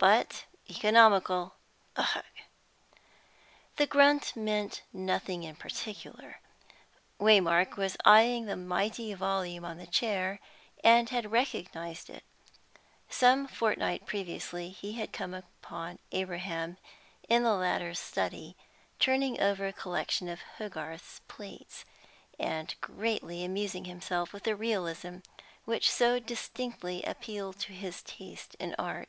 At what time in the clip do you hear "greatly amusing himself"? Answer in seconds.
22.80-24.32